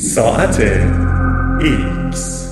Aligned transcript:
ساعت 0.00 0.60
ایکس. 1.60 2.48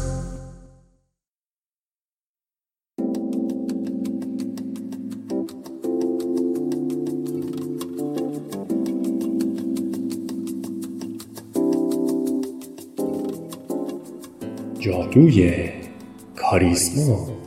جادوی 14.81 15.71
کاریزما. 16.37 17.40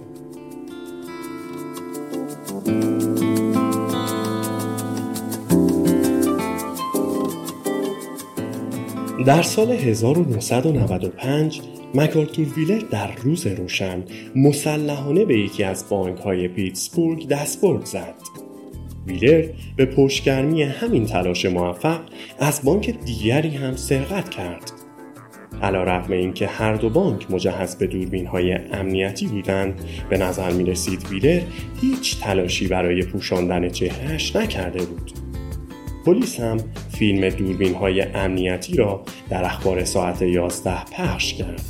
در 9.26 9.42
سال 9.42 9.72
1995 9.72 11.62
مکارتور 11.96 12.48
ویلر 12.58 12.82
در 12.92 13.12
روز 13.16 13.48
روشن 13.48 14.04
مسلحانه 14.36 15.26
به 15.26 15.40
یکی 15.40 15.64
از 15.64 15.90
بانک 15.90 16.18
های 16.18 16.48
پیتسبورگ 16.48 17.28
دستبرد 17.28 17.86
زد. 17.86 18.14
ویلر 19.08 19.50
به 19.76 19.86
پشتگرمی 19.86 20.64
همین 20.64 21.06
تلاش 21.06 21.46
موفق 21.46 22.00
از 22.40 22.62
بانک 22.64 22.90
دیگری 23.06 23.50
هم 23.50 23.76
سرقت 23.76 24.30
کرد. 24.30 24.72
علا 25.62 25.84
رقم 25.84 26.14
این 26.14 26.34
که 26.34 26.48
هر 26.48 26.76
دو 26.76 26.90
بانک 26.90 27.32
مجهز 27.32 27.76
به 27.76 27.88
دوربین 27.88 28.28
های 28.28 28.54
امنیتی 28.54 29.28
بودند 29.28 29.82
به 30.10 30.18
نظر 30.18 30.52
می 30.52 30.64
رسید 30.64 31.08
ویلر 31.10 31.42
هیچ 31.82 32.20
تلاشی 32.20 32.68
برای 32.68 33.04
پوشاندن 33.04 33.70
چهرهش 33.70 34.36
نکرده 34.36 34.86
بود. 34.86 35.33
پلیس 36.06 36.40
هم 36.40 36.58
فیلم 36.92 37.30
دوربین 37.30 37.76
های 37.76 38.02
امنیتی 38.02 38.76
را 38.76 39.04
در 39.30 39.46
اخبار 39.46 39.86
ساعت 39.86 40.22
11 40.22 40.86
پخش 40.86 41.34
کرد. 41.34 41.64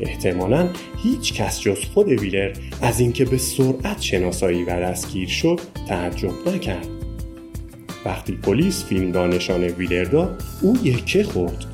احتمالا 0.00 0.68
هیچ 1.02 1.34
کس 1.34 1.60
جز 1.60 1.80
خود 1.94 2.08
ویلر 2.08 2.52
از 2.82 3.00
اینکه 3.00 3.24
به 3.24 3.38
سرعت 3.38 4.00
شناسایی 4.00 4.64
و 4.64 4.80
دستگیر 4.80 5.28
شد 5.28 5.60
تعجب 5.88 6.48
نکرد. 6.48 6.88
وقتی 8.04 8.32
پلیس 8.32 8.84
فیلم 8.84 9.12
را 9.12 9.26
نشان 9.26 9.64
ویلر 9.64 10.04
داد 10.04 10.42
او 10.62 10.76
یکه 10.82 11.24
خورد. 11.24 11.64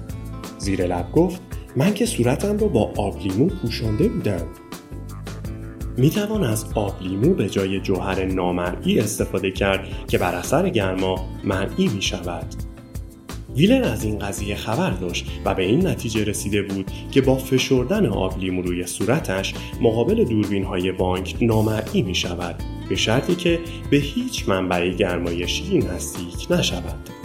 زیر 0.58 0.86
لب 0.86 1.12
گفت 1.12 1.40
من 1.76 1.94
که 1.94 2.06
صورتم 2.06 2.58
را 2.58 2.68
با 2.68 2.92
آبلیمو 2.96 3.46
پوشانده 3.46 4.08
بودم. 4.08 4.46
می 5.98 6.10
توان 6.10 6.44
از 6.44 6.66
آب 6.74 7.02
لیمو 7.02 7.34
به 7.34 7.48
جای 7.48 7.80
جوهر 7.80 8.24
نامرئی 8.24 9.00
استفاده 9.00 9.50
کرد 9.50 9.88
که 10.08 10.18
بر 10.18 10.34
اثر 10.34 10.68
گرما 10.68 11.28
مرئی 11.44 11.88
می 11.88 12.02
شود. 12.02 12.46
ویلر 13.56 13.84
از 13.84 14.04
این 14.04 14.18
قضیه 14.18 14.54
خبر 14.54 14.90
داشت 14.90 15.26
و 15.44 15.54
به 15.54 15.64
این 15.64 15.86
نتیجه 15.86 16.24
رسیده 16.24 16.62
بود 16.62 16.90
که 17.10 17.20
با 17.20 17.34
فشردن 17.34 18.06
آب 18.06 18.38
لیمو 18.38 18.62
روی 18.62 18.86
صورتش 18.86 19.54
مقابل 19.80 20.24
دوربین 20.24 20.64
های 20.64 20.92
بانک 20.92 21.36
نامرئی 21.40 22.02
می 22.02 22.14
شود 22.14 22.62
به 22.88 22.96
شرطی 22.96 23.34
که 23.34 23.60
به 23.90 23.96
هیچ 23.96 24.48
منبع 24.48 24.88
گرمایشی 24.88 25.78
نزدیک 25.78 26.46
نشود. 26.50 27.17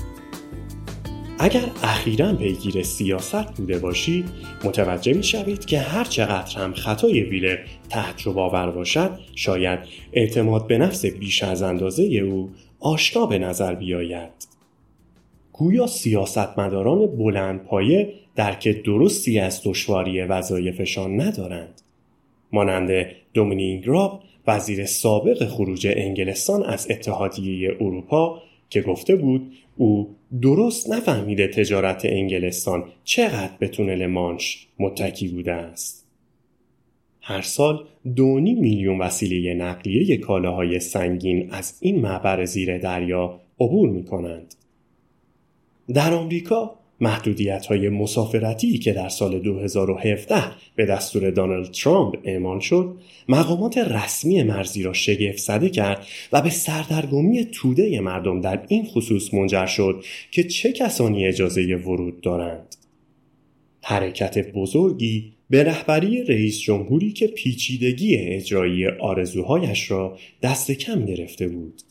اگر 1.39 1.72
اخیرا 1.84 2.34
پیگیر 2.34 2.84
سیاست 2.84 3.58
بوده 3.58 3.80
باشید 3.80 4.26
متوجه 4.64 5.14
می 5.14 5.23
شوید 5.23 5.66
که 5.66 5.80
هر 5.80 6.03
چقدر 6.03 6.58
هم 6.58 6.73
خطای 6.73 7.23
ویلر 7.23 7.58
تعجب 7.89 8.38
آور 8.38 8.72
باشد 8.72 9.20
شاید 9.36 9.80
اعتماد 10.14 10.67
به 10.67 10.78
نفس 10.78 11.06
بیش 11.06 11.44
از 11.44 11.61
اندازه 11.61 12.04
او 12.04 12.52
آشنا 12.80 13.26
به 13.26 13.39
نظر 13.39 13.76
بیاید. 13.76 14.48
گویا 15.54 15.88
سیاستمداران 15.88 17.06
بلند 17.06 17.64
پایه 17.64 18.14
درک 18.36 18.84
درستی 18.84 19.39
از 19.39 19.61
دشواری 19.66 20.22
وظایفشان 20.22 21.22
ندارند. 21.22 21.81
مانند 22.52 23.06
دومینیک 23.34 23.83
راب 23.86 24.23
وزیر 24.48 24.86
سابق 24.86 25.48
خروج 25.48 25.88
انگلستان 25.95 26.64
از 26.64 26.88
اتحادیه 26.92 27.77
اروپا 27.82 28.42
که 28.70 28.82
گفته 28.82 29.15
بود 29.15 29.52
او 29.77 30.15
درست 30.42 30.89
نفهمیده 30.92 31.48
تجارت 31.48 32.02
انگلستان 32.05 32.83
چقدر 33.04 33.54
به 33.60 33.67
تونل 33.67 34.05
مانش 34.05 34.67
متکی 34.80 35.27
بوده 35.27 35.54
است. 35.54 36.08
هر 37.21 37.42
سال 37.42 37.86
دونی 38.16 38.54
میلیون 38.54 39.02
وسیله 39.02 39.54
نقلیه 39.54 40.17
کالاهای 40.17 40.80
سنگین 40.80 41.52
از 41.52 41.77
این 41.80 42.02
معبر 42.02 42.45
زیر 42.45 42.77
دریا 42.77 43.39
عبور 43.60 43.89
می 43.89 44.04
کنند. 44.04 44.55
در 45.94 46.14
آمریکا 46.14 46.80
محدودیت 47.03 47.65
های 47.65 47.89
مسافرتی 47.89 48.77
که 48.77 48.93
در 48.93 49.09
سال 49.09 49.39
2017 49.39 50.36
به 50.75 50.86
دستور 50.86 51.31
دانالد 51.31 51.71
ترامپ 51.71 52.15
اعمال 52.23 52.59
شد 52.59 52.97
مقامات 53.30 53.77
رسمی 53.77 54.43
مرزی 54.43 54.83
را 54.83 54.93
شگفت 54.93 55.37
زده 55.37 55.69
کرد 55.69 56.08
و 56.31 56.41
به 56.41 56.49
سردرگمی 56.49 57.45
توده 57.45 57.99
مردم 57.99 58.41
در 58.41 58.65
این 58.67 58.86
خصوص 58.86 59.33
منجر 59.33 59.65
شد 59.65 60.03
که 60.31 60.43
چه 60.43 60.71
کسانی 60.71 61.27
اجازه 61.27 61.75
ورود 61.75 62.21
دارند. 62.21 62.75
حرکت 63.81 64.52
بزرگی 64.52 65.33
به 65.49 65.64
رهبری 65.64 66.23
رئیس 66.23 66.59
جمهوری 66.59 67.11
که 67.11 67.27
پیچیدگی 67.27 68.15
اجرایی 68.15 68.87
آرزوهایش 68.87 69.91
را 69.91 70.17
دست 70.41 70.71
کم 70.71 71.05
گرفته 71.05 71.47
بود. 71.47 71.81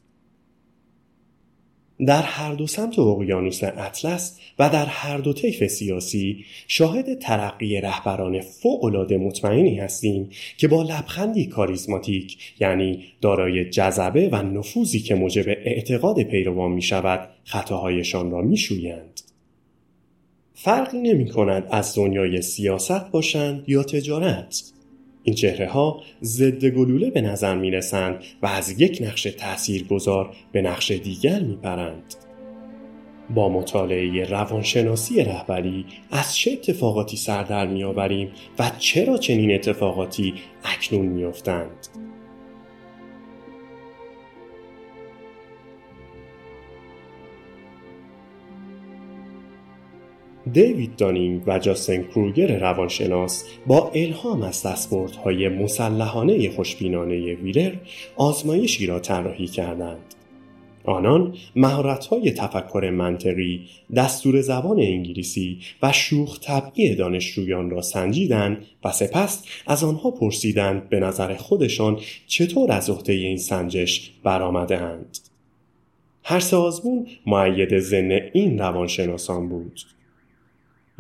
در 2.07 2.23
هر 2.23 2.55
دو 2.55 2.67
سمت 2.67 2.99
اقیانوس 2.99 3.65
اطلس 3.65 4.39
و 4.59 4.69
در 4.69 4.87
هر 4.87 5.19
دو 5.19 5.33
طیف 5.33 5.67
سیاسی 5.67 6.45
شاهد 6.69 7.19
ترقی 7.19 7.81
رهبران 7.81 8.41
فوقالعاده 8.41 9.17
مطمئنی 9.17 9.79
هستیم 9.79 10.29
که 10.57 10.69
با 10.69 10.83
لبخندی 10.83 11.47
کاریزماتیک 11.47 12.55
یعنی 12.61 13.05
دارای 13.21 13.71
جذبه 13.71 14.29
و 14.29 14.37
نفوذی 14.37 15.01
که 15.01 15.15
موجب 15.15 15.45
اعتقاد 15.49 16.23
پیروان 16.23 16.73
می 16.73 16.83
شود 16.83 17.29
خطاهایشان 17.45 18.31
را 18.31 18.43
می 18.43 18.57
شویند. 18.57 19.21
فرقی 20.55 20.99
نمی 20.99 21.29
کند 21.29 21.67
از 21.71 21.97
دنیای 21.97 22.43
سیاست 22.43 23.11
باشند 23.11 23.65
یا 23.67 23.83
تجارت 23.83 24.73
این 25.23 25.35
چهره 25.35 25.69
ها 25.69 26.03
ضد 26.23 26.65
گلوله 26.65 27.11
به 27.11 27.21
نظر 27.21 27.57
می 27.57 27.71
رسند 27.71 28.25
و 28.43 28.47
از 28.47 28.81
یک 28.81 29.03
نقش 29.07 29.23
تأثیر 29.23 29.85
گذار 29.85 30.31
به 30.53 30.63
نقش 30.63 30.91
دیگر 30.91 31.41
می 31.41 31.57
پرند. 31.57 32.15
با 33.35 33.49
مطالعه 33.49 34.25
روانشناسی 34.25 35.25
رهبری 35.25 35.87
از 36.11 36.37
چه 36.37 36.53
اتفاقاتی 36.53 37.17
سر 37.17 37.43
در 37.43 37.67
می 37.67 37.85
آوریم 37.85 38.29
و 38.59 38.71
چرا 38.79 39.19
چنین 39.19 39.55
اتفاقاتی 39.55 40.35
اکنون 40.65 41.07
می 41.07 41.25
دیوید 50.53 50.97
دانینگ 50.97 51.43
و 51.47 51.59
جاستن 51.59 52.03
کروگر 52.03 52.59
روانشناس 52.59 53.45
با 53.67 53.91
الهام 53.95 54.43
از 54.43 54.63
دستبردهای 54.63 55.49
مسلحانه 55.49 56.51
خوشبینانه 56.51 57.35
ویلر 57.35 57.73
آزمایشی 58.17 58.87
را 58.87 59.01
طراحی 59.01 59.47
کردند 59.47 60.15
آنان 60.85 61.35
مهارت‌های 61.57 62.31
تفکر 62.31 62.91
منطقی، 62.91 63.61
دستور 63.97 64.41
زبان 64.41 64.81
انگلیسی 64.81 65.59
و 65.83 65.93
شوخ 65.93 66.41
طبعی 66.41 66.95
دانشجویان 66.95 67.71
را 67.71 67.83
سنجیدند 67.83 68.67
و 68.85 68.93
سپس 68.93 69.45
از 69.67 69.85
آنها 69.85 70.11
پرسیدند 70.11 70.89
به 70.89 71.01
نظر 71.01 71.35
خودشان 71.35 72.01
چطور 72.27 72.73
از 72.73 72.91
عهده 72.91 73.13
این 73.13 73.37
سنجش 73.37 74.11
برآمدهاند. 74.23 75.19
هر 76.25 76.41
سه 76.41 76.57
آزمون 76.57 77.07
معید 77.27 77.79
زن 77.79 78.19
این 78.33 78.59
روانشناسان 78.59 79.49
بود. 79.49 79.81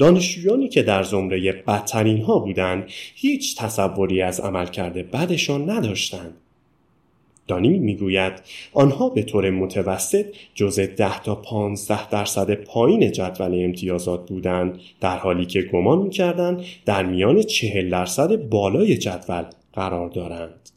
دانشجویانی 0.03 0.69
که 0.69 0.83
در 0.83 1.03
زمره 1.03 1.53
بدترین 1.53 2.23
ها 2.23 2.39
بودند 2.39 2.85
هیچ 3.15 3.57
تصوری 3.57 4.23
از 4.23 4.41
عملکرد 4.41 5.11
بدشان 5.11 5.71
نداشتند. 5.71 6.35
دانی 7.47 7.79
می‌گوید 7.79 8.33
آنها 8.73 9.09
به 9.09 9.23
طور 9.23 9.51
متوسط 9.51 10.27
جز 10.55 10.81
10 10.81 11.21
تا 11.23 11.35
15 11.35 12.09
درصد 12.09 12.55
پایین 12.55 13.13
جدول 13.13 13.65
امتیازات 13.65 14.29
بودند 14.29 14.79
در 15.01 15.19
حالی 15.19 15.47
که 15.47 15.63
گمان 15.63 15.99
می‌کردند 15.99 16.63
در 16.85 17.03
میان 17.03 17.43
40 17.43 17.91
درصد 17.91 18.37
بالای 18.37 18.97
جدول 18.97 19.45
قرار 19.73 20.09
دارند. 20.09 20.71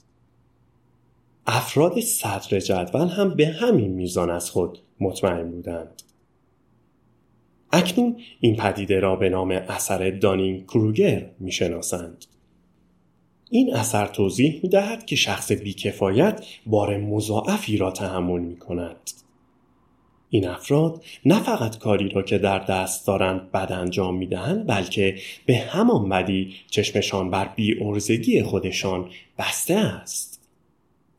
افراد 1.47 1.99
صدر 1.99 2.59
جدول 2.59 3.07
هم 3.07 3.29
به 3.29 3.47
همین 3.47 3.91
میزان 3.91 4.29
از 4.29 4.51
خود 4.51 4.79
مطمئن 4.99 5.51
بودند. 5.51 6.01
اکنون 7.75 8.17
این 8.39 8.55
پدیده 8.55 8.99
را 8.99 9.15
به 9.15 9.29
نام 9.29 9.51
اثر 9.51 10.09
دانینگ 10.09 10.65
کروگر 10.65 11.25
می‌شناسند. 11.39 12.25
این 13.49 13.75
اثر 13.75 14.07
توضیح 14.07 14.59
می 14.63 14.69
دهد 14.69 15.05
که 15.05 15.15
شخص 15.15 15.51
بیکفایت 15.51 16.45
بار 16.65 16.97
مضاعفی 16.97 17.77
را 17.77 17.91
تحمل 17.91 18.39
می 18.39 18.57
کند. 18.57 19.11
این 20.29 20.47
افراد 20.47 21.03
نه 21.25 21.43
فقط 21.43 21.77
کاری 21.77 22.09
را 22.09 22.21
که 22.21 22.37
در 22.37 22.59
دست 22.59 23.07
دارند 23.07 23.51
بد 23.51 23.71
انجام 23.71 24.17
می‌دهند 24.17 24.67
بلکه 24.67 25.15
به 25.45 25.57
همان 25.57 26.09
بدی 26.09 26.55
چشمشان 26.69 27.29
بر 27.29 27.49
بی 27.55 28.43
خودشان 28.43 29.09
بسته 29.37 29.75
است 29.75 30.34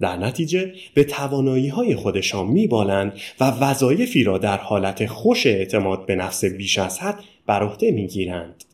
در 0.00 0.16
نتیجه 0.16 0.72
به 0.94 1.04
توانایی 1.04 1.69
های 1.69 1.94
خودشان 1.94 2.46
میبالند 2.46 3.12
و 3.40 3.44
وظایفی 3.44 4.25
را 4.25 4.38
در 4.38 4.58
حالت 4.58 5.06
خوش 5.06 5.46
اعتماد 5.46 6.06
به 6.06 6.14
نفس 6.14 6.44
بیش 6.44 6.78
از 6.78 6.98
حد 6.98 7.25
بر 7.46 7.62
عهده 7.62 7.90
می‌گیرند 7.90 8.64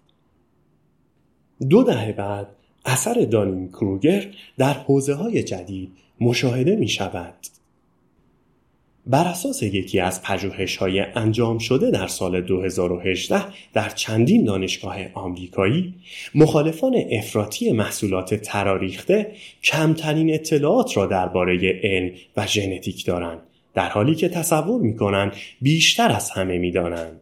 دو 1.70 1.82
دهه 1.82 2.12
بعد 2.12 2.46
اثر 2.84 3.14
دانین 3.30 3.68
کروگر 3.68 4.26
در 4.58 4.72
حوزه 4.72 5.14
های 5.14 5.42
جدید 5.42 5.92
مشاهده 6.20 6.76
می 6.76 6.88
شود. 6.88 7.34
بر 9.06 9.24
اساس 9.24 9.62
یکی 9.62 10.00
از 10.00 10.22
پژوهش 10.22 10.76
های 10.76 11.00
انجام 11.00 11.58
شده 11.58 11.90
در 11.90 12.06
سال 12.06 12.40
2018 12.40 13.44
در 13.72 13.88
چندین 13.88 14.44
دانشگاه 14.44 14.96
آمریکایی 15.14 15.94
مخالفان 16.34 16.96
افراطی 17.12 17.72
محصولات 17.72 18.34
تراریخته 18.34 19.32
کمترین 19.64 20.34
اطلاعات 20.34 20.96
را 20.96 21.06
درباره 21.06 21.80
علم 21.82 22.12
و 22.36 22.46
ژنتیک 22.46 23.06
دارند 23.06 23.38
در 23.74 23.88
حالی 23.88 24.14
که 24.14 24.28
تصور 24.28 24.80
می 24.80 24.96
کنند 24.96 25.32
بیشتر 25.60 26.12
از 26.12 26.30
همه 26.30 26.58
می 26.58 26.70
دانند. 26.70 27.20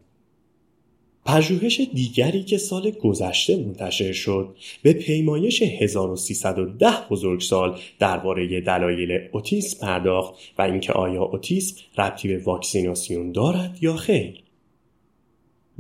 پژوهش 1.25 1.81
دیگری 1.95 2.43
که 2.43 2.59
سال 2.59 2.91
گذشته 2.91 3.57
منتشر 3.57 4.13
شد 4.13 4.57
به 4.83 4.93
پیمایش 4.93 5.63
1310 5.63 6.87
بزرگسال 7.11 7.79
درباره 7.99 8.61
دلایل 8.61 9.29
اوتیسم 9.33 9.87
پرداخت 9.87 10.35
و 10.59 10.63
اینکه 10.63 10.93
آیا 10.93 11.23
اوتیسم 11.23 11.77
ربطی 11.99 12.29
به 12.29 12.39
واکسیناسیون 12.45 13.33
دارد 13.33 13.79
یا 13.81 13.97
خیر. 13.97 14.43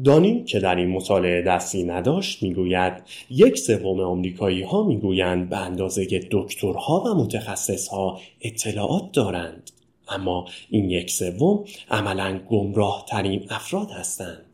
دانیم 0.04 0.44
که 0.44 0.60
در 0.60 0.76
این 0.76 0.88
مطالعه 0.88 1.43
دستی 1.43 1.84
نداشت 1.84 2.43
می‌گوید 2.43 2.93
یک 3.31 3.58
سوم 3.58 4.00
آمریکایی 4.00 4.62
ها 4.62 4.82
می‌گویند 4.82 5.48
به 5.48 5.56
اندازه 5.56 6.20
دکترها 6.31 7.02
و 7.06 7.14
متخصصها 7.14 8.20
اطلاعات 8.40 9.12
دارند. 9.12 9.70
اما 10.08 10.46
این 10.70 10.90
یک 10.90 11.10
سوم 11.10 11.64
عملا 11.90 12.40
گمراه 12.48 13.04
ترین 13.08 13.46
افراد 13.50 13.90
هستند. 13.90 14.50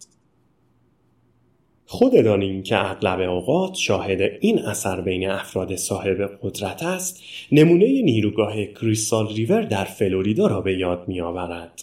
خود 1.89 2.25
دانیم 2.25 2.63
که 2.63 2.91
اغلب 2.91 3.21
اوقات 3.21 3.75
شاهد 3.75 4.21
این 4.41 4.59
اثر 4.59 5.01
بین 5.01 5.29
افراد 5.29 5.77
صاحب 5.77 6.39
قدرت 6.43 6.83
است 6.83 7.23
نمونه 7.53 8.03
نیروگاه 8.03 8.65
کریستال 8.65 9.35
ریور 9.35 9.63
در 9.63 9.85
فلوریدا 9.85 10.47
را 10.47 10.61
به 10.61 10.79
یاد 10.79 11.09
می 11.09 11.21
آورد. 11.21 11.83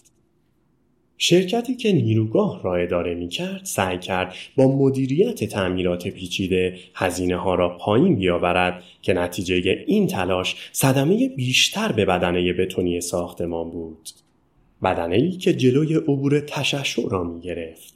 شرکتی 1.18 1.76
که 1.76 1.92
نیروگاه 1.92 2.64
را 2.64 2.76
اداره 2.76 3.16
می 3.16 3.28
کرد 3.28 3.62
سعی 3.64 3.98
کرد 3.98 4.36
با 4.56 4.78
مدیریت 4.78 5.44
تعمیرات 5.44 6.08
پیچیده 6.08 6.78
هزینه 6.96 7.36
ها 7.36 7.56
را 7.56 7.78
پایین 7.78 8.16
بیاورد 8.16 8.84
که 9.02 9.14
نتیجه 9.14 9.84
این 9.88 10.08
تلاش 10.08 10.56
صدمه 10.72 11.30
بیشتر 11.30 11.92
به 11.92 12.06
بدنه 12.06 12.54
بتونی 12.54 13.02
ساختمان 13.02 13.72
بود. 13.72 14.10
بدنه 14.84 15.16
ای 15.16 15.32
که 15.32 15.54
جلوی 15.54 15.96
عبور 15.96 16.40
تشعشع 16.40 17.10
را 17.10 17.24
می 17.24 17.42
گرفت. 17.42 17.93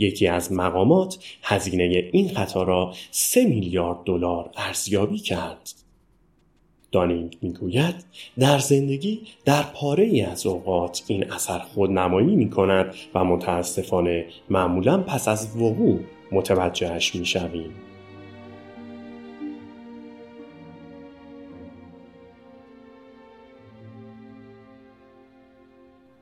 یکی 0.00 0.26
از 0.26 0.52
مقامات 0.52 1.18
هزینه 1.42 2.10
این 2.12 2.28
خطا 2.28 2.62
را 2.62 2.94
سه 3.10 3.44
میلیارد 3.44 3.98
دلار 4.04 4.50
ارزیابی 4.56 5.18
کرد. 5.18 5.70
دانینگ 6.92 7.38
می‌گوید 7.42 7.94
در 8.38 8.58
زندگی 8.58 9.20
در 9.44 9.62
پاره 9.62 10.04
ای 10.04 10.22
از 10.22 10.46
اوقات 10.46 11.02
این 11.06 11.32
اثر 11.32 11.58
خودنمایی 11.58 12.36
می 12.36 12.50
کند 12.50 12.94
و 13.14 13.24
متاسفانه 13.24 14.26
معمولا 14.50 14.98
پس 14.98 15.28
از 15.28 15.56
وقوع 15.56 16.00
متوجهش 16.32 17.14
می 17.14 17.26
شویم. 17.26 17.70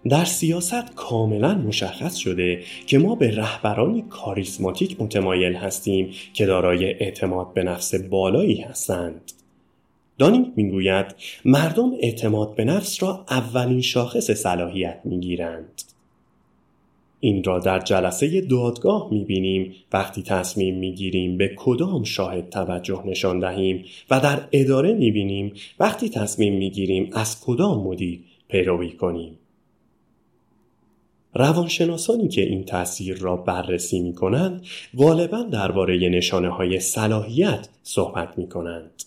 در 0.09 0.25
سیاست 0.25 0.95
کاملا 0.95 1.55
مشخص 1.55 2.17
شده 2.17 2.63
که 2.87 2.99
ما 2.99 3.15
به 3.15 3.37
رهبرانی 3.37 4.05
کاریسماتیک 4.11 5.01
متمایل 5.01 5.55
هستیم 5.55 6.11
که 6.33 6.47
دارای 6.47 6.85
اعتماد 6.85 7.55
به 7.55 7.63
نفس 7.63 7.95
بالایی 7.95 8.61
هستند. 8.61 9.33
دانینگ 10.19 10.47
می‌گوید 10.57 11.07
مردم 11.45 11.93
اعتماد 12.01 12.55
به 12.55 12.65
نفس 12.65 13.03
را 13.03 13.25
اولین 13.31 13.81
شاخص 13.81 14.31
صلاحیت 14.31 15.01
می‌گیرند. 15.05 15.83
این 17.21 17.45
را 17.45 17.59
در 17.59 17.79
جلسه 17.79 18.41
دادگاه 18.41 19.09
می‌بینیم 19.11 19.75
وقتی 19.93 20.23
تصمیم 20.23 20.79
می‌گیریم 20.79 21.37
به 21.37 21.55
کدام 21.57 22.05
شاهد 22.05 22.49
توجه 22.51 23.03
نشان 23.07 23.41
دهیم 23.41 23.85
و 24.11 24.21
در 24.21 24.41
اداره 24.53 24.93
می‌بینیم 24.93 25.53
وقتی 25.81 26.09
تصمیم 26.09 26.55
می‌گیریم 26.55 27.11
از 27.13 27.45
کدام 27.45 27.85
مدیر 27.85 28.21
پیروی 28.49 28.91
کنیم. 28.91 29.39
روانشناسانی 31.35 32.29
که 32.29 32.41
این 32.41 32.65
تاثیر 32.65 33.17
را 33.17 33.37
بررسی 33.37 34.01
می 34.01 34.15
کنند 34.15 34.63
غالبا 34.99 35.43
درباره 35.43 36.09
نشانه 36.09 36.49
های 36.49 36.81
صلاحیت 36.81 37.69
صحبت 37.83 38.39
می 38.39 38.49
کنند. 38.49 39.03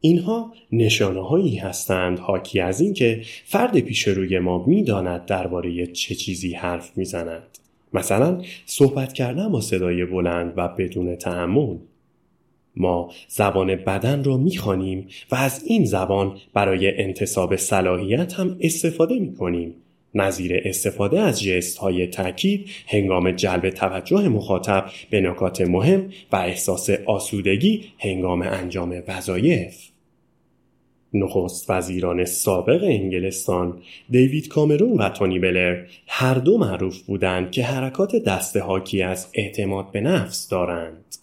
اینها 0.00 0.52
نشانه 0.72 1.28
هایی 1.28 1.56
هستند 1.56 2.18
حاکی 2.18 2.60
از 2.60 2.80
اینکه 2.80 3.22
فرد 3.44 3.78
پیش 3.78 4.08
روی 4.08 4.38
ما 4.38 4.64
می‌داند 4.66 5.26
درباره 5.26 5.86
چه 5.86 6.14
چیزی 6.14 6.52
حرف 6.52 6.98
می‌زند. 6.98 7.42
مثلا 7.92 8.42
صحبت 8.66 9.12
کردن 9.12 9.48
با 9.48 9.60
صدای 9.60 10.04
بلند 10.04 10.52
و 10.56 10.68
بدون 10.68 11.16
تحمل. 11.16 11.76
ما 12.76 13.12
زبان 13.28 13.76
بدن 13.76 14.24
را 14.24 14.36
می‌خوانیم 14.36 15.08
و 15.30 15.34
از 15.34 15.64
این 15.64 15.84
زبان 15.84 16.36
برای 16.54 17.02
انتصاب 17.02 17.56
صلاحیت 17.56 18.34
هم 18.34 18.56
استفاده 18.60 19.18
می 19.18 19.34
کنیم 19.34 19.74
نظیر 20.14 20.62
استفاده 20.64 21.20
از 21.20 21.42
جست 21.42 21.78
های 21.78 22.06
تاکید 22.06 22.70
هنگام 22.86 23.30
جلب 23.30 23.70
توجه 23.70 24.28
مخاطب 24.28 24.90
به 25.10 25.20
نکات 25.20 25.60
مهم 25.60 26.10
و 26.32 26.36
احساس 26.36 26.90
آسودگی 26.90 27.84
هنگام 27.98 28.42
انجام 28.42 29.02
وظایف. 29.08 29.88
نخست 31.14 31.70
وزیران 31.70 32.24
سابق 32.24 32.84
انگلستان 32.84 33.82
دیوید 34.10 34.48
کامرون 34.48 34.98
و 34.98 35.08
تونی 35.08 35.38
بلر 35.38 35.84
هر 36.06 36.34
دو 36.34 36.58
معروف 36.58 36.98
بودند 37.02 37.50
که 37.50 37.64
حرکات 37.64 38.16
دسته 38.16 38.60
حاکی 38.60 39.02
از 39.02 39.28
اعتماد 39.34 39.90
به 39.92 40.00
نفس 40.00 40.48
دارند. 40.48 41.17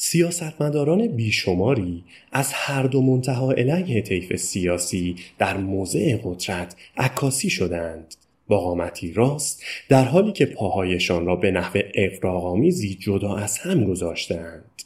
سیاستمداران 0.00 1.06
بیشماری 1.06 2.04
از 2.32 2.52
هر 2.52 2.82
دو 2.82 3.02
منتها 3.02 3.52
علیه 3.52 4.02
طیف 4.02 4.36
سیاسی 4.36 5.16
در 5.38 5.56
موضع 5.56 6.16
قدرت 6.24 6.76
عکاسی 6.96 7.50
شدند. 7.50 8.14
با 8.48 8.60
قامتی 8.60 9.12
راست 9.12 9.62
در 9.88 10.04
حالی 10.04 10.32
که 10.32 10.46
پاهایشان 10.46 11.26
را 11.26 11.36
به 11.36 11.50
نحو 11.50 11.80
اقراغامیزی 11.94 12.94
جدا 12.94 13.36
از 13.36 13.58
هم 13.58 13.84
گذاشتند. 13.84 14.82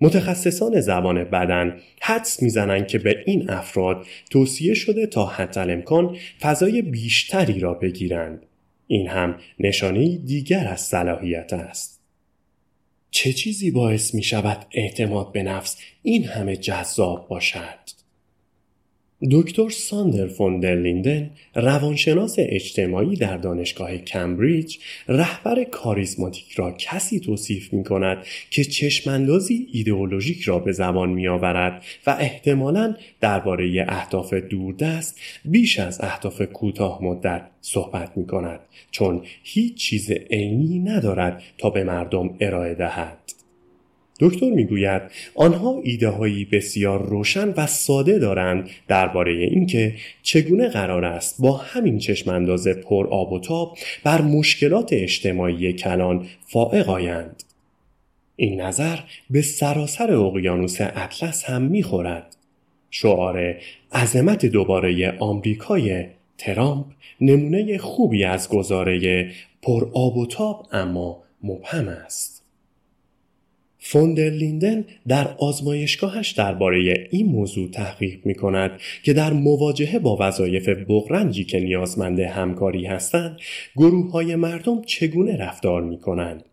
متخصصان 0.00 0.80
زبان 0.80 1.24
بدن 1.24 1.80
حدس 2.00 2.42
می‌زنند 2.42 2.86
که 2.86 2.98
به 2.98 3.22
این 3.26 3.50
افراد 3.50 4.06
توصیه 4.30 4.74
شده 4.74 5.06
تا 5.06 5.26
حتی 5.26 5.60
امکان 5.60 6.16
فضای 6.40 6.82
بیشتری 6.82 7.60
را 7.60 7.74
بگیرند. 7.74 8.46
این 8.86 9.08
هم 9.08 9.38
نشانه 9.60 10.16
دیگر 10.16 10.68
از 10.68 10.80
صلاحیت 10.80 11.52
است. 11.52 11.89
چه 13.10 13.32
چیزی 13.32 13.70
باعث 13.70 14.14
می 14.14 14.22
شود 14.22 14.66
اعتماد 14.72 15.32
به 15.32 15.42
نفس 15.42 15.76
این 16.02 16.24
همه 16.24 16.56
جذاب 16.56 17.28
باشد؟ 17.28 17.99
دکتر 19.30 19.68
ساندر 19.68 20.26
فون 20.26 20.60
در 20.60 20.74
لیندن 20.74 21.30
روانشناس 21.54 22.36
اجتماعی 22.38 23.16
در 23.16 23.36
دانشگاه 23.36 23.98
کمبریج 23.98 24.76
رهبر 25.08 25.64
کاریزماتیک 25.64 26.52
را 26.52 26.72
کسی 26.72 27.20
توصیف 27.20 27.72
می 27.72 27.84
کند 27.84 28.18
که 28.50 28.64
چشماندازی 28.64 29.66
ایدئولوژیک 29.72 30.42
را 30.42 30.58
به 30.58 30.72
زبان 30.72 31.10
می 31.10 31.28
آورد 31.28 31.82
و 32.06 32.16
احتمالا 32.20 32.94
درباره 33.20 33.86
اهداف 33.88 34.34
دوردست 34.34 35.20
بیش 35.44 35.78
از 35.78 36.00
اهداف 36.00 36.42
کوتاه 36.42 37.04
مدت 37.04 37.42
صحبت 37.60 38.16
می 38.16 38.26
کند 38.26 38.60
چون 38.90 39.22
هیچ 39.42 39.74
چیز 39.74 40.10
عینی 40.10 40.78
ندارد 40.78 41.42
تا 41.58 41.70
به 41.70 41.84
مردم 41.84 42.36
ارائه 42.40 42.74
دهد. 42.74 43.19
دکتر 44.20 44.50
می‌گوید 44.50 45.02
آنها 45.34 45.80
ایده 45.84 46.08
هایی 46.08 46.44
بسیار 46.44 47.06
روشن 47.06 47.54
و 47.56 47.66
ساده 47.66 48.18
دارند 48.18 48.70
درباره 48.88 49.32
اینکه 49.32 49.94
چگونه 50.22 50.68
قرار 50.68 51.04
است 51.04 51.40
با 51.42 51.56
همین 51.56 51.98
چشمانداز 51.98 52.68
پر 52.68 53.06
آب 53.06 53.32
و 53.32 53.40
تاب 53.40 53.76
بر 54.04 54.22
مشکلات 54.22 54.92
اجتماعی 54.92 55.72
کلان 55.72 56.26
فائق 56.46 56.88
آیند. 56.90 57.42
این 58.36 58.60
نظر 58.60 58.98
به 59.30 59.42
سراسر 59.42 60.12
اقیانوس 60.12 60.80
اطلس 60.80 61.44
هم 61.44 61.62
می‌خورد. 61.62 62.36
شعار 62.90 63.56
عظمت 63.92 64.46
دوباره 64.46 65.16
آمریکای 65.18 66.06
ترامپ 66.38 66.86
نمونه 67.20 67.78
خوبی 67.78 68.24
از 68.24 68.48
گزاره 68.48 69.30
پر 69.62 69.88
آب 69.94 70.16
و 70.16 70.26
تاب 70.26 70.66
اما 70.72 71.22
مبهم 71.42 71.88
است. 71.88 72.39
فوندرلیندن 73.80 74.84
در 75.08 75.34
آزمایشگاهش 75.38 76.30
درباره 76.30 77.08
این 77.10 77.26
موضوع 77.26 77.70
تحقیق 77.70 78.18
می 78.24 78.34
کند 78.34 78.80
که 79.02 79.12
در 79.12 79.32
مواجهه 79.32 79.98
با 79.98 80.16
وظایف 80.20 80.68
بغرنجی 80.68 81.44
که 81.44 81.60
نیازمند 81.60 82.20
همکاری 82.20 82.86
هستند 82.86 83.40
گروه 83.76 84.10
های 84.10 84.36
مردم 84.36 84.82
چگونه 84.82 85.36
رفتار 85.36 85.82
می 85.82 85.98
کنند. 85.98 86.44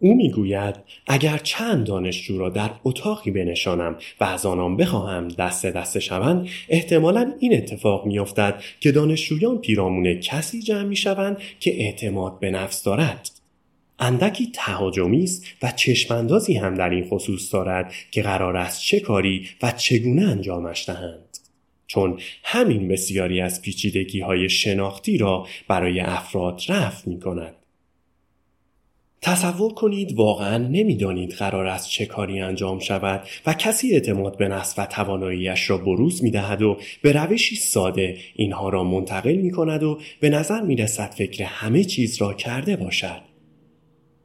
او 0.00 0.14
می‌گوید 0.14 0.74
اگر 1.06 1.38
چند 1.38 1.86
دانشجو 1.86 2.38
را 2.38 2.48
در 2.48 2.70
اتاقی 2.84 3.30
بنشانم 3.30 3.96
و 4.20 4.24
از 4.24 4.46
آنان 4.46 4.76
بخواهم 4.76 5.28
دست 5.28 5.66
دست 5.66 5.98
شوند 5.98 6.48
احتمالا 6.68 7.32
این 7.40 7.54
اتفاق 7.54 8.06
میافتد 8.06 8.62
که 8.80 8.92
دانشجویان 8.92 9.58
پیرامون 9.58 10.14
کسی 10.14 10.62
جمع 10.62 10.82
می‌شوند 10.82 11.36
که 11.60 11.82
اعتماد 11.84 12.38
به 12.38 12.50
نفس 12.50 12.82
دارد 12.82 13.37
اندکی 13.98 14.50
تهاجمی 14.54 15.24
است 15.24 15.44
و 15.62 15.72
چشماندازی 15.76 16.54
هم 16.54 16.74
در 16.74 16.90
این 16.90 17.08
خصوص 17.08 17.54
دارد 17.54 17.92
که 18.10 18.22
قرار 18.22 18.56
است 18.56 18.80
چه 18.80 19.00
کاری 19.00 19.48
و 19.62 19.72
چگونه 19.72 20.22
انجامش 20.22 20.88
دهند 20.88 21.38
چون 21.86 22.20
همین 22.44 22.88
بسیاری 22.88 23.40
از 23.40 23.62
پیچیدگی 23.62 24.20
های 24.20 24.48
شناختی 24.48 25.18
را 25.18 25.46
برای 25.68 26.00
افراد 26.00 26.62
رفع 26.68 27.10
می 27.10 27.20
کند. 27.20 27.54
تصور 29.22 29.74
کنید 29.74 30.12
واقعا 30.12 30.58
نمی‌دانید 30.58 31.32
قرار 31.32 31.66
است 31.66 31.88
چه 31.88 32.06
کاری 32.06 32.40
انجام 32.40 32.78
شود 32.78 33.28
و 33.46 33.54
کسی 33.54 33.92
اعتماد 33.92 34.36
به 34.36 34.48
نفس 34.48 34.74
و 34.78 34.86
تواناییش 34.86 35.70
را 35.70 35.78
بروز 35.78 36.24
می 36.24 36.30
دهد 36.30 36.62
و 36.62 36.78
به 37.02 37.12
روشی 37.12 37.56
ساده 37.56 38.18
اینها 38.34 38.68
را 38.68 38.84
منتقل 38.84 39.34
می 39.34 39.50
کند 39.50 39.82
و 39.82 39.98
به 40.20 40.30
نظر 40.30 40.60
می 40.60 40.76
رسد 40.76 41.10
فکر 41.10 41.44
همه 41.44 41.84
چیز 41.84 42.22
را 42.22 42.34
کرده 42.34 42.76
باشد. 42.76 43.27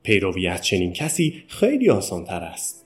پیروی 0.03 0.47
از 0.47 0.61
چنین 0.61 0.93
کسی 0.93 1.43
خیلی 1.47 1.89
آسان 1.89 2.25
تر 2.25 2.43
است. 2.43 2.85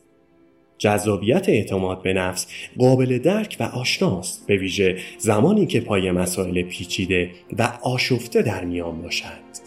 جذابیت 0.78 1.50
اعتماد 1.50 2.02
به 2.02 2.14
نفس 2.14 2.48
قابل 2.78 3.18
درک 3.18 3.58
و 3.60 3.64
آشناست 3.64 4.48
به 4.48 4.58
ویژه 4.58 4.98
زمانی 5.18 5.66
که 5.66 5.82
پای 5.82 6.12
مسائل 6.12 6.62
پیچیده 6.62 7.32
و 7.58 7.80
آشفته 7.82 8.42
در 8.42 8.66
میان 8.66 9.02
باشد. 9.02 9.67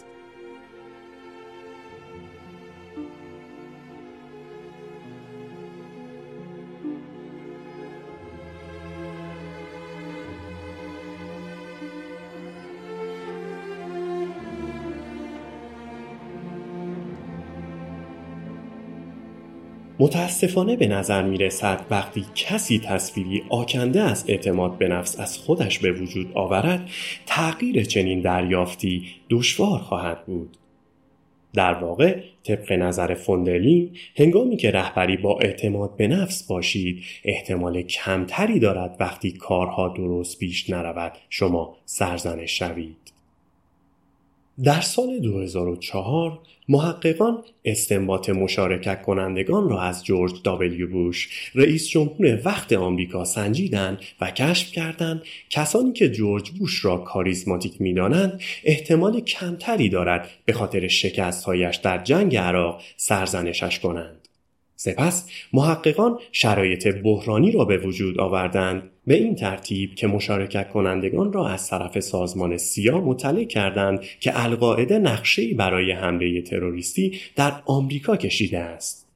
متاسفانه 20.01 20.75
به 20.75 20.87
نظر 20.87 21.23
می 21.23 21.37
رسد 21.37 21.85
وقتی 21.89 22.25
کسی 22.35 22.79
تصویری 22.79 23.43
آکنده 23.49 24.01
از 24.01 24.25
اعتماد 24.27 24.77
به 24.77 24.87
نفس 24.87 25.19
از 25.19 25.37
خودش 25.37 25.79
به 25.79 25.91
وجود 25.91 26.31
آورد 26.33 26.89
تغییر 27.25 27.83
چنین 27.83 28.21
دریافتی 28.21 29.03
دشوار 29.29 29.79
خواهد 29.79 30.25
بود. 30.25 30.57
در 31.53 31.73
واقع 31.73 32.19
طبق 32.43 32.71
نظر 32.71 33.13
فوندرلین 33.13 33.89
هنگامی 34.15 34.57
که 34.57 34.71
رهبری 34.71 35.17
با 35.17 35.39
اعتماد 35.39 35.95
به 35.97 36.07
نفس 36.07 36.47
باشید 36.47 37.03
احتمال 37.25 37.81
کمتری 37.81 38.59
دارد 38.59 38.97
وقتی 38.99 39.31
کارها 39.31 39.87
درست 39.87 40.39
پیش 40.39 40.69
نرود 40.69 41.11
شما 41.29 41.77
سرزنش 41.85 42.59
شوید. 42.59 43.10
در 44.63 44.81
سال 44.81 45.19
2004 45.19 46.39
محققان 46.69 47.43
استنباط 47.65 48.29
مشارکت 48.29 49.01
کنندگان 49.01 49.69
را 49.69 49.81
از 49.81 50.05
جورج 50.05 50.31
دابلیو 50.43 50.87
بوش 50.87 51.49
رئیس 51.55 51.87
جمهور 51.87 52.41
وقت 52.45 52.73
آمریکا 52.73 53.25
سنجیدند 53.25 53.99
و 54.21 54.31
کشف 54.31 54.71
کردند 54.71 55.21
کسانی 55.49 55.93
که 55.93 56.09
جورج 56.09 56.49
بوش 56.49 56.85
را 56.85 56.97
کاریزماتیک 56.97 57.81
می‌دانند 57.81 58.41
احتمال 58.63 59.19
کمتری 59.19 59.89
دارد 59.89 60.29
به 60.45 60.53
خاطر 60.53 60.87
شکستهایش 60.87 61.75
در 61.75 62.03
جنگ 62.03 62.37
عراق 62.37 62.81
سرزنشش 62.97 63.79
کنند. 63.79 64.27
سپس 64.75 65.29
محققان 65.53 66.19
شرایط 66.31 66.87
بحرانی 66.87 67.51
را 67.51 67.65
به 67.65 67.77
وجود 67.77 68.19
آوردند 68.19 68.90
به 69.07 69.15
این 69.15 69.35
ترتیب 69.35 69.95
که 69.95 70.07
مشارکت 70.07 70.69
کنندگان 70.69 71.33
را 71.33 71.47
از 71.47 71.69
طرف 71.69 71.99
سازمان 71.99 72.57
سیا 72.57 73.01
مطلع 73.01 73.43
کردند 73.43 74.01
که 74.01 74.43
القاعده 74.43 74.99
نقشه‌ای 74.99 75.53
برای 75.53 75.91
حمله 75.91 76.41
تروریستی 76.41 77.19
در 77.35 77.53
آمریکا 77.65 78.17
کشیده 78.17 78.59
است. 78.59 79.07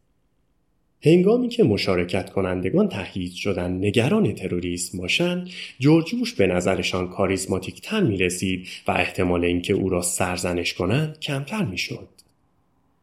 هنگامی 1.02 1.50
که 1.50 1.64
مشارکت 1.64 2.30
کنندگان 2.30 2.90
تهیید 2.90 3.34
شدن 3.34 3.72
نگران 3.72 4.34
تروریسم 4.34 4.98
باشند 4.98 5.50
جورج 5.80 6.34
به 6.38 6.48
نظرشان 6.48 7.10
کاریزماتیک 7.10 7.82
تر 7.82 8.02
می 8.02 8.18
رسید 8.18 8.68
و 8.88 8.92
احتمال 8.92 9.46
اینکه 9.46 9.74
او 9.74 9.90
را 9.90 10.02
سرزنش 10.02 10.74
کنند 10.74 11.20
کمتر 11.20 11.66
می 11.66 11.78
شد. 11.78 12.08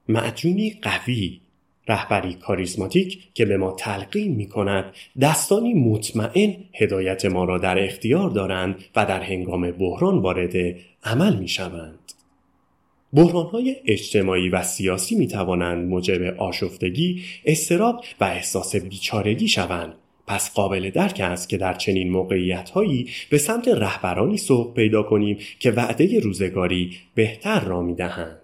معجونی 0.08 0.78
قوی 0.82 1.40
رهبری 1.88 2.34
کاریزماتیک 2.34 3.34
که 3.34 3.44
به 3.44 3.56
ما 3.56 3.72
تلقین 3.72 4.34
می 4.34 4.48
کند 4.48 4.84
دستانی 5.20 5.74
مطمئن 5.74 6.54
هدایت 6.74 7.24
ما 7.24 7.44
را 7.44 7.58
در 7.58 7.84
اختیار 7.84 8.30
دارند 8.30 8.84
و 8.96 9.06
در 9.06 9.20
هنگام 9.20 9.70
بحران 9.70 10.18
وارد 10.18 10.76
عمل 11.04 11.36
می 11.36 11.48
شوند. 11.48 11.98
بحران 13.12 13.46
های 13.46 13.76
اجتماعی 13.86 14.48
و 14.48 14.62
سیاسی 14.62 15.14
می 15.14 15.28
توانند 15.28 15.88
موجب 15.88 16.22
آشفتگی، 16.22 17.22
استراب 17.44 18.04
و 18.20 18.24
احساس 18.24 18.76
بیچارگی 18.76 19.48
شوند. 19.48 19.94
پس 20.26 20.54
قابل 20.54 20.90
درک 20.90 21.20
است 21.20 21.48
که 21.48 21.56
در 21.56 21.74
چنین 21.74 22.10
موقعیت 22.10 22.70
هایی 22.70 23.08
به 23.30 23.38
سمت 23.38 23.68
رهبرانی 23.68 24.36
سوق 24.36 24.74
پیدا 24.74 25.02
کنیم 25.02 25.38
که 25.58 25.70
وعده 25.70 26.20
روزگاری 26.20 26.96
بهتر 27.14 27.60
را 27.60 27.82
می 27.82 27.94
دهند. 27.94 28.41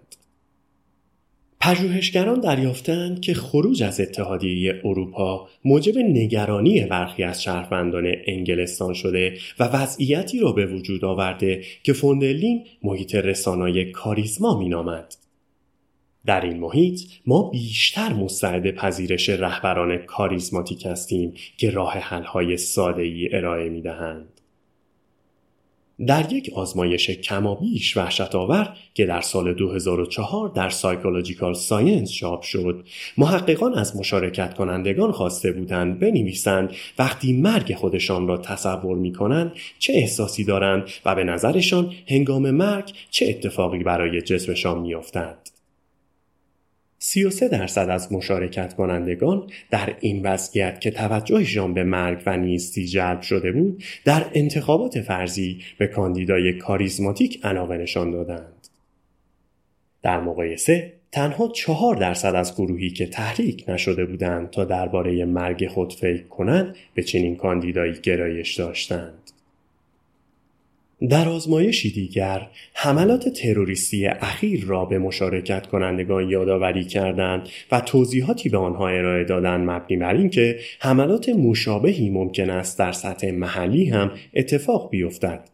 پژوهشگران 1.61 2.39
دریافتند 2.39 3.21
که 3.21 3.33
خروج 3.33 3.83
از 3.83 3.99
اتحادیه 3.99 4.81
اروپا 4.85 5.49
موجب 5.65 5.97
نگرانی 5.97 6.85
برخی 6.85 7.23
از 7.23 7.43
شهروندان 7.43 8.13
انگلستان 8.27 8.93
شده 8.93 9.37
و 9.59 9.63
وضعیتی 9.63 10.39
را 10.39 10.51
به 10.51 10.65
وجود 10.65 11.05
آورده 11.05 11.63
که 11.83 11.93
فوندلین 11.93 12.65
محیط 12.83 13.15
رسانای 13.15 13.91
کاریزما 13.91 14.59
مینامد. 14.59 15.15
در 16.25 16.45
این 16.45 16.59
محیط 16.59 16.99
ما 17.25 17.49
بیشتر 17.49 18.13
مستعد 18.13 18.71
پذیرش 18.71 19.29
رهبران 19.29 19.97
کاریزماتیک 19.97 20.85
هستیم 20.85 21.33
که 21.57 21.69
راه 21.69 21.93
حل‌های 21.93 22.57
ساده‌ای 22.57 23.35
ارائه 23.35 23.69
می‌دهند. 23.69 24.38
در 26.07 26.33
یک 26.33 26.51
آزمایش 26.55 27.09
کمابیش 27.09 27.97
وحشت 27.97 28.35
آور 28.35 28.73
که 28.93 29.05
در 29.05 29.21
سال 29.21 29.53
2004 29.53 30.51
در 30.55 30.69
Psychological 30.69 31.53
Science 31.53 32.11
چاپ 32.11 32.41
شد 32.41 32.85
محققان 33.17 33.73
از 33.73 33.97
مشارکت 33.97 34.53
کنندگان 34.53 35.11
خواسته 35.11 35.51
بودند 35.51 35.99
بنویسند 35.99 36.73
وقتی 36.99 37.33
مرگ 37.33 37.75
خودشان 37.75 38.27
را 38.27 38.37
تصور 38.37 38.97
می 38.97 39.13
کنند 39.13 39.51
چه 39.79 39.93
احساسی 39.93 40.43
دارند 40.43 40.83
و 41.05 41.15
به 41.15 41.23
نظرشان 41.23 41.93
هنگام 42.07 42.51
مرگ 42.51 42.91
چه 43.11 43.29
اتفاقی 43.29 43.83
برای 43.83 44.21
جسمشان 44.21 44.79
میافتد. 44.79 45.58
33 47.01 47.47
درصد 47.47 47.89
از 47.89 48.13
مشارکت 48.13 48.73
کنندگان 48.73 49.49
در 49.71 49.95
این 49.99 50.21
وضعیت 50.23 50.81
که 50.81 50.91
توجهشان 50.91 51.73
به 51.73 51.83
مرگ 51.83 52.23
و 52.25 52.37
نیستی 52.37 52.85
جلب 52.85 53.21
شده 53.21 53.51
بود 53.51 53.83
در 54.05 54.25
انتخابات 54.33 55.01
فرضی 55.01 55.61
به 55.77 55.87
کاندیدای 55.87 56.53
کاریزماتیک 56.53 57.39
علاقه 57.45 57.77
نشان 57.77 58.11
دادند. 58.11 58.67
در 60.03 60.19
مقایسه 60.19 60.93
تنها 61.11 61.47
چهار 61.47 61.95
درصد 61.95 62.35
از 62.35 62.55
گروهی 62.55 62.89
که 62.89 63.05
تحریک 63.05 63.65
نشده 63.67 64.05
بودند 64.05 64.49
تا 64.49 64.65
درباره 64.65 65.25
مرگ 65.25 65.67
خود 65.67 65.93
فکر 65.93 66.23
کنند 66.23 66.75
به 66.93 67.03
چنین 67.03 67.35
کاندیدایی 67.35 67.93
گرایش 68.03 68.55
داشتند. 68.55 69.28
در 71.07 71.29
آزمایشی 71.29 71.91
دیگر 71.91 72.47
حملات 72.73 73.29
تروریستی 73.29 74.07
اخیر 74.07 74.65
را 74.65 74.85
به 74.85 74.99
مشارکت 74.99 75.67
کنندگان 75.67 76.29
یادآوری 76.29 76.83
کردند 76.83 77.49
و 77.71 77.81
توضیحاتی 77.81 78.49
به 78.49 78.57
آنها 78.57 78.87
ارائه 78.87 79.23
دادند 79.23 79.69
مبنی 79.69 79.97
بر 79.97 80.13
اینکه 80.13 80.59
حملات 80.79 81.29
مشابهی 81.29 82.09
ممکن 82.09 82.49
است 82.49 82.79
در 82.79 82.91
سطح 82.91 83.31
محلی 83.31 83.85
هم 83.85 84.11
اتفاق 84.33 84.89
بیفتد 84.89 85.49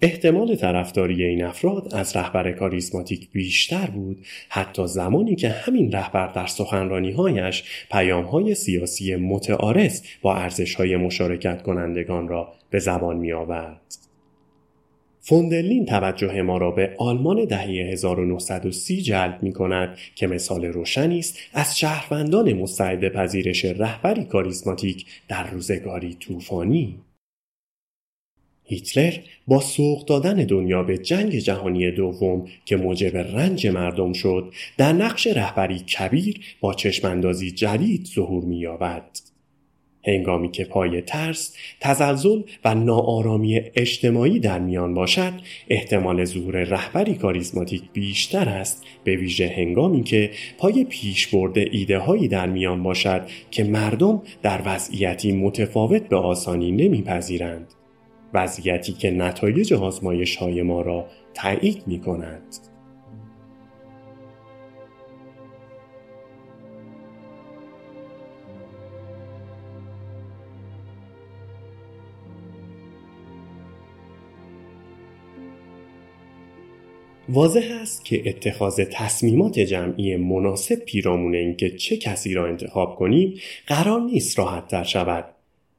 احتمال 0.00 0.56
طرفداری 0.56 1.24
این 1.24 1.44
افراد 1.44 1.94
از 1.94 2.16
رهبر 2.16 2.52
کاریزماتیک 2.52 3.30
بیشتر 3.32 3.86
بود 3.86 4.26
حتی 4.48 4.86
زمانی 4.86 5.36
که 5.36 5.48
همین 5.48 5.92
رهبر 5.92 6.32
در 6.32 6.46
سخنرانیهایش 6.46 7.64
پیامهای 7.92 8.54
سیاسی 8.54 9.16
متعارض 9.16 10.02
با 10.22 10.36
ارزشهای 10.36 10.96
مشارکت 10.96 11.62
کنندگان 11.62 12.28
را 12.28 12.52
به 12.70 12.78
زبان 12.78 13.16
می 13.16 13.32
آورد. 13.32 14.05
فوندرلین 15.28 15.86
توجه 15.86 16.42
ما 16.42 16.58
را 16.58 16.70
به 16.70 16.94
آلمان 16.98 17.44
دهه 17.44 17.62
1930 17.62 19.02
جلب 19.02 19.42
می 19.42 19.52
کند 19.52 19.98
که 20.14 20.26
مثال 20.26 20.64
روشنی 20.64 21.18
است 21.18 21.38
از 21.52 21.78
شهروندان 21.78 22.52
مستعد 22.52 23.08
پذیرش 23.08 23.64
رهبری 23.64 24.24
کاریزماتیک 24.24 25.06
در 25.28 25.50
روزگاری 25.50 26.14
طوفانی 26.14 26.98
هیتلر 28.64 29.14
با 29.46 29.60
سوق 29.60 30.04
دادن 30.04 30.34
دنیا 30.34 30.82
به 30.82 30.98
جنگ 30.98 31.38
جهانی 31.38 31.90
دوم 31.90 32.48
که 32.64 32.76
موجب 32.76 33.16
رنج 33.16 33.66
مردم 33.66 34.12
شد 34.12 34.52
در 34.78 34.92
نقش 34.92 35.26
رهبری 35.26 35.78
کبیر 35.78 36.40
با 36.60 36.74
چشماندازی 36.74 37.50
جدید 37.50 38.06
ظهور 38.14 38.44
می‌یابد. 38.44 39.35
هنگامی 40.06 40.50
که 40.50 40.64
پای 40.64 41.02
ترس، 41.02 41.56
تزلزل 41.80 42.42
و 42.64 42.74
ناآرامی 42.74 43.60
اجتماعی 43.74 44.40
در 44.40 44.58
میان 44.58 44.94
باشد، 44.94 45.32
احتمال 45.68 46.24
ظهور 46.24 46.64
رهبری 46.64 47.14
کاریزماتیک 47.14 47.82
بیشتر 47.92 48.48
است 48.48 48.84
به 49.04 49.16
ویژه 49.16 49.48
هنگامی 49.56 50.02
که 50.02 50.30
پای 50.58 50.84
پیش 50.84 51.26
برده 51.26 51.68
ایده 51.72 51.98
هایی 51.98 52.28
در 52.28 52.46
میان 52.46 52.82
باشد 52.82 53.22
که 53.50 53.64
مردم 53.64 54.22
در 54.42 54.62
وضعیتی 54.66 55.32
متفاوت 55.32 56.08
به 56.08 56.16
آسانی 56.16 56.72
نمیپذیرند. 56.72 57.72
وضعیتی 58.34 58.92
که 58.92 59.10
نتایج 59.10 59.72
آزمایش 59.72 60.36
های 60.36 60.62
ما 60.62 60.82
را 60.82 61.06
تایید 61.34 61.82
می 61.86 62.00
کند. 62.00 62.75
واضح 77.28 77.78
است 77.82 78.04
که 78.04 78.28
اتخاذ 78.28 78.80
تصمیمات 78.92 79.58
جمعی 79.58 80.16
مناسب 80.16 80.74
پیرامون 80.74 81.34
اینکه 81.34 81.70
چه 81.70 81.96
کسی 81.96 82.34
را 82.34 82.46
انتخاب 82.46 82.96
کنیم 82.96 83.34
قرار 83.66 84.00
نیست 84.00 84.38
راحت 84.38 84.68
تر 84.68 84.84
شود 84.84 85.24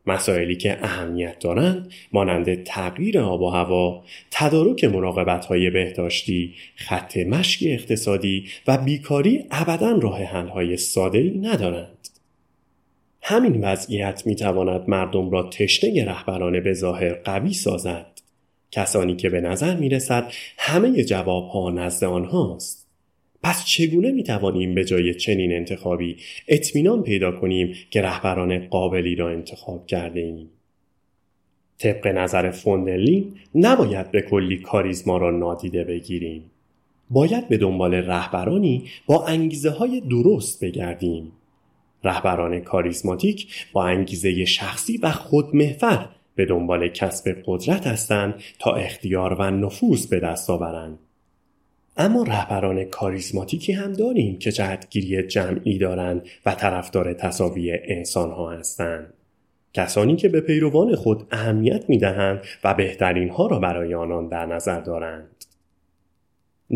مسائلی 0.07 0.55
که 0.55 0.77
اهمیت 0.85 1.39
دارند 1.39 1.91
مانند 2.11 2.63
تغییر 2.63 3.19
آب 3.19 3.41
و 3.41 3.49
هوا، 3.49 4.03
تدارک 4.31 4.83
مراقبت 4.83 5.45
های 5.45 5.69
بهداشتی، 5.69 6.53
خط 6.75 7.17
مشی 7.17 7.71
اقتصادی 7.71 8.45
و 8.67 8.77
بیکاری 8.77 9.45
ابدا 9.51 9.91
راه 9.91 10.23
حل 10.23 10.47
های 10.47 10.77
ساده 10.77 11.33
ندارند. 11.41 12.07
همین 13.21 13.63
وضعیت 13.63 14.23
می 14.25 14.35
تواند 14.35 14.89
مردم 14.89 15.29
را 15.29 15.49
تشنه 15.49 16.05
رهبران 16.05 16.59
به 16.59 16.73
ظاهر 16.73 17.13
قوی 17.13 17.53
سازد. 17.53 18.16
کسانی 18.71 19.15
که 19.15 19.29
به 19.29 19.41
نظر 19.41 19.75
می 19.75 19.89
رسد 19.89 20.31
همه 20.57 21.03
جواب 21.03 21.47
ها 21.47 21.69
نزد 21.69 22.03
آنهاست. 22.03 22.87
پس 23.43 23.65
چگونه 23.65 24.11
می 24.11 24.23
توانیم 24.23 24.75
به 24.75 24.85
جای 24.85 25.13
چنین 25.13 25.51
انتخابی 25.51 26.17
اطمینان 26.47 27.03
پیدا 27.03 27.31
کنیم 27.31 27.75
که 27.89 28.01
رهبران 28.01 28.67
قابلی 28.67 29.15
را 29.15 29.29
انتخاب 29.29 29.85
کرده 29.85 30.19
ایم؟ 30.19 30.49
طبق 31.77 32.07
نظر 32.07 32.51
فوندرلین 32.51 33.33
نباید 33.55 34.11
به 34.11 34.21
کلی 34.21 34.57
کاریزما 34.57 35.17
را 35.17 35.31
نادیده 35.31 35.83
بگیریم. 35.83 36.51
باید 37.09 37.47
به 37.47 37.57
دنبال 37.57 37.93
رهبرانی 37.93 38.89
با 39.05 39.25
انگیزه 39.25 39.69
های 39.69 40.01
درست 40.01 40.63
بگردیم. 40.63 41.31
رهبران 42.03 42.59
کاریزماتیک 42.59 43.67
با 43.73 43.85
انگیزه 43.85 44.45
شخصی 44.45 44.97
و 44.97 45.11
خودمحور 45.11 46.09
به 46.37 46.45
دنبال 46.45 46.87
کسب 46.87 47.37
قدرت 47.45 47.87
هستند 47.87 48.33
تا 48.59 48.71
اختیار 48.71 49.33
و 49.33 49.51
نفوذ 49.51 50.05
به 50.05 50.19
دست 50.19 50.49
آورند. 50.49 50.99
اما 51.97 52.23
رهبران 52.23 52.83
کاریزماتیکی 52.83 53.73
هم 53.73 53.93
داریم 53.93 54.39
که 54.39 54.51
جهتگیری 54.51 55.27
جمعی 55.27 55.77
دارند 55.77 56.21
و 56.45 56.55
طرفدار 56.55 57.13
تصاوی 57.13 57.79
انسان 57.83 58.31
ها 58.31 58.51
هستند. 58.51 59.13
کسانی 59.73 60.15
که 60.15 60.29
به 60.29 60.41
پیروان 60.41 60.95
خود 60.95 61.27
اهمیت 61.31 61.89
می 61.89 61.97
دهند 61.97 62.41
و 62.63 62.73
بهترین 62.73 63.29
ها 63.29 63.47
را 63.47 63.59
برای 63.59 63.93
آنان 63.93 64.27
در 64.27 64.45
نظر 64.45 64.79
دارند. 64.79 65.45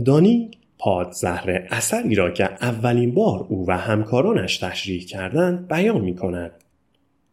دانی 0.06 0.52
پاد 0.78 1.12
زهر 1.12 1.68
اثری 1.70 2.16
را 2.16 2.32
که 2.32 2.44
اولین 2.46 3.14
بار 3.14 3.46
او 3.50 3.66
و 3.68 3.78
همکارانش 3.78 4.58
تشریح 4.58 5.06
کردند 5.06 5.68
بیان 5.68 6.02
می 6.02 6.16
کند. 6.16 6.52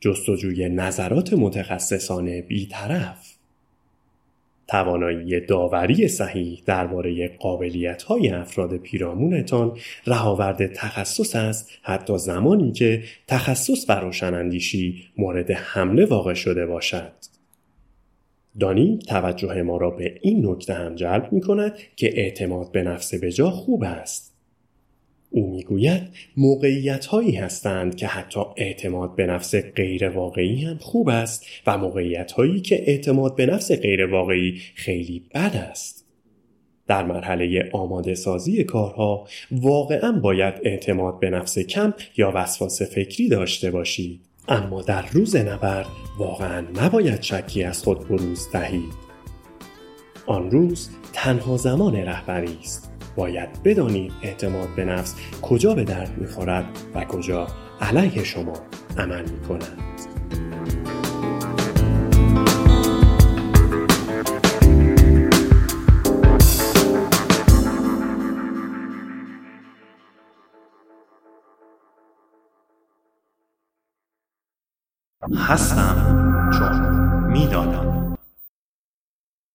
جستجوی 0.01 0.69
نظرات 0.69 1.33
متخصصانه 1.33 2.43
بیطرف 2.43 3.39
توانایی 4.69 5.41
داوری 5.41 6.09
صحیح 6.09 6.63
درباره 6.67 7.29
قابلیت 7.29 8.03
های 8.03 8.29
افراد 8.29 8.77
پیرامونتان 8.77 9.79
رهاورد 10.07 10.73
تخصص 10.73 11.37
است 11.37 11.71
حتی 11.83 12.19
زمانی 12.19 12.73
که 12.73 13.03
تخصص 13.27 13.85
و 13.89 13.93
روشناندیشی 13.93 15.05
مورد 15.19 15.51
حمله 15.51 16.05
واقع 16.05 16.35
شده 16.35 16.67
باشد. 16.67 17.13
دانی 18.61 18.99
توجه 19.09 19.63
ما 19.63 19.77
را 19.77 19.91
به 19.91 20.19
این 20.23 20.47
نکته 20.47 20.75
هم 20.75 20.95
جلب 20.95 21.33
می 21.33 21.41
کند 21.41 21.79
که 21.97 22.21
اعتماد 22.21 22.73
به 22.73 22.83
نفس 22.83 23.15
بجا 23.15 23.51
خوب 23.51 23.85
است. 23.85 24.28
او 25.31 25.51
می‌گوید 25.51 26.03
موقعیت 26.37 27.07
هایی 27.07 27.33
هستند 27.33 27.95
که 27.95 28.07
حتی 28.07 28.41
اعتماد 28.57 29.17
به 29.17 29.27
نفس 29.27 29.55
غیر 29.55 30.09
واقعی 30.09 30.65
هم 30.65 30.79
خوب 30.79 31.09
است 31.09 31.47
و 31.67 31.79
موقعیت 31.79 32.33
هایی 32.33 32.61
که 32.61 32.91
اعتماد 32.91 33.37
به 33.37 33.47
نفس 33.47 33.73
غیر 33.73 34.07
واقعی 34.07 34.61
خیلی 34.75 35.23
بد 35.35 35.67
است. 35.71 36.05
در 36.87 37.05
مرحله 37.05 37.71
آماده 37.73 38.15
سازی 38.15 38.65
کارها 38.65 39.29
واقعا 39.51 40.13
باید 40.13 40.55
اعتماد 40.63 41.21
به 41.21 41.31
نفس 41.31 41.59
کم 41.59 41.95
یا 42.17 42.33
وسواس 42.35 42.83
فکری 42.83 43.29
داشته 43.29 43.71
باشید. 43.71 44.21
اما 44.49 44.83
در 44.83 45.07
روز 45.13 45.37
نبرد 45.37 45.87
واقعا 46.19 46.61
نباید 46.61 47.23
شکی 47.23 47.65
از 47.65 47.83
خود 47.83 48.09
بروز 48.09 48.49
دهید. 48.53 49.09
آن 50.27 50.51
روز 50.51 50.91
تنها 51.13 51.57
زمان 51.57 51.97
رهبری 51.97 52.59
است. 52.61 52.88
باید 53.19 53.63
بدانید 53.63 54.13
اعتماد 54.23 54.69
به 54.77 54.85
نفس 54.85 55.15
کجا 55.43 55.75
به 55.75 55.85
درد 55.85 56.19
می‌خورد 56.19 56.65
و 56.95 57.05
کجا 57.05 57.47
علیه 57.81 58.25
شما 58.25 58.53
عمل 58.99 59.23
می‌کند. 59.31 59.83
هستم 75.49 75.97
چون 76.59 76.73
می‌دانم. 77.33 77.88